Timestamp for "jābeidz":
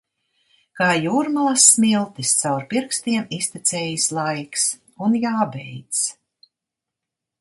5.27-6.05